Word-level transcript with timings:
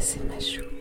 C'est 0.00 0.24
ma 0.24 0.38
joue. 0.38 0.79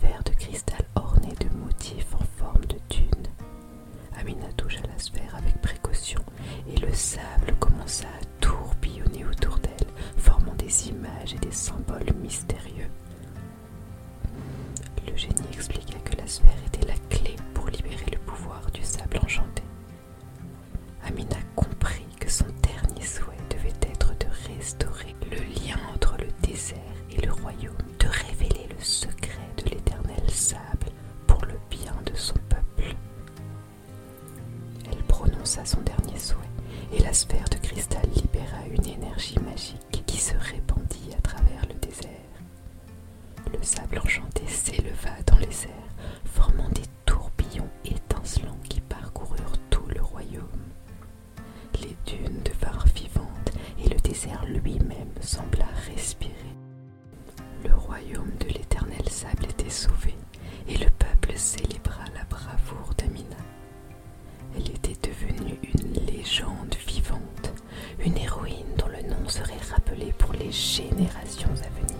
De 0.00 0.34
cristal 0.34 0.84
ornée 0.94 1.34
de 1.38 1.54
motifs 1.54 2.14
en 2.14 2.24
forme 2.38 2.64
de 2.64 2.76
dune. 2.88 3.26
Amina 4.18 4.50
toucha 4.56 4.80
la 4.90 4.98
sphère 4.98 5.34
avec 5.36 5.60
précaution 5.60 6.20
et 6.66 6.78
le 6.80 6.92
sable 6.94 7.54
commença 7.60 8.06
à 8.06 8.24
tourbillonner 8.40 9.26
autour 9.26 9.58
d'elle, 9.58 9.88
formant 10.16 10.54
des 10.54 10.88
images 10.88 11.34
et 11.34 11.38
des 11.38 11.52
symboles 11.52 12.14
mystérieux. 12.22 12.88
Le 15.06 15.14
génie 15.14 15.34
expliqua 15.52 15.98
que 15.98 16.16
la 16.16 16.26
sphère 16.26 16.56
était 16.68 16.81
son 35.44 35.80
dernier 35.80 36.18
souhait 36.18 36.38
et 36.92 37.02
la 37.02 37.12
sphère 37.12 37.48
de 37.50 37.56
cristal 37.56 38.02
libéra 38.14 38.58
une 38.70 38.86
énergie 38.86 39.38
magique 39.40 40.04
qui 40.06 40.18
se 40.18 40.34
répandit 40.36 41.10
à 41.16 41.20
travers 41.20 41.62
le 41.68 41.74
désert. 41.74 42.10
Le 43.52 43.62
sable 43.62 44.00
enchanté 44.04 44.46
s'éleva 44.46 45.10
dans 45.26 45.38
les 45.38 45.64
airs, 45.64 46.06
formant 46.24 46.68
des 46.70 46.82
les 70.42 70.52
générations 70.52 71.50
à 71.50 71.80
venir. 71.80 71.98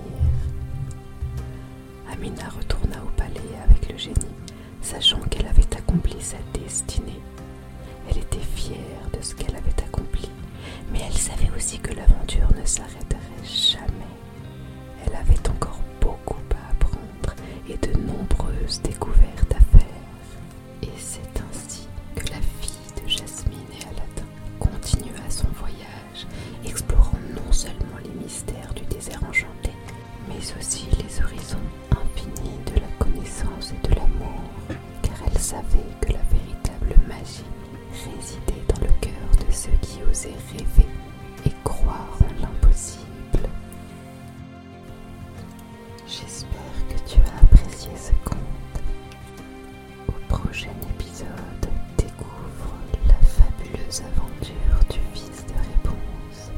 Amina 2.10 2.48
retourna 2.48 2.96
au 3.04 3.10
palais 3.16 3.40
avec 3.64 3.90
le 3.90 3.98
génie, 3.98 4.16
sachant 4.80 5.20
qu'elle 5.20 5.46
avait 5.46 5.76
accompli 5.76 6.20
sa 6.20 6.38
destinée. 6.52 7.20
Elle 8.10 8.18
était 8.18 8.38
fière 8.38 9.10
de 9.12 9.22
ce 9.22 9.34
qu'elle 9.34 9.56
avait 9.56 9.82
accompli, 9.82 10.28
mais 10.92 11.00
elle 11.06 11.16
savait 11.16 11.50
aussi 11.56 11.78
que 11.78 11.94
l'aventure 11.94 12.52
ne 12.58 12.64
s'arrêterait 12.64 13.11
que 36.00 36.12
la 36.12 36.22
véritable 36.30 36.94
magie 37.08 37.44
résidait 37.92 38.62
dans 38.68 38.80
le 38.82 38.92
cœur 39.00 39.46
de 39.46 39.52
ceux 39.52 39.70
qui 39.80 40.02
osaient 40.10 40.36
rêver 40.52 40.88
et 41.46 41.52
croire 41.64 42.18
en 42.20 42.40
l'impossible. 42.40 43.48
J'espère 46.06 46.86
que 46.88 47.10
tu 47.10 47.18
as 47.20 47.42
apprécié 47.44 47.90
ce 47.96 48.12
conte. 48.24 48.38
Au 50.08 50.12
prochain 50.34 50.70
épisode, 50.90 51.68
découvre 51.96 52.74
la 53.06 53.14
fabuleuse 53.26 54.02
aventure 54.02 54.78
du 54.90 55.00
fils 55.14 55.44
de 55.46 55.54
réponse. 55.54 56.50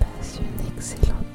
Passe 0.00 0.38
une 0.40 0.76
excellente 0.76 1.33